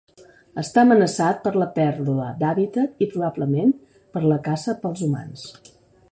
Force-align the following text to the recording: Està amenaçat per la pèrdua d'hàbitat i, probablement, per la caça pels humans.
Està 0.59 0.79
amenaçat 0.83 1.41
per 1.43 1.51
la 1.63 1.67
pèrdua 1.75 2.29
d'hàbitat 2.39 3.05
i, 3.07 3.09
probablement, 3.11 3.73
per 4.17 4.23
la 4.31 4.39
caça 4.49 4.75
pels 4.87 5.05
humans. 5.09 5.45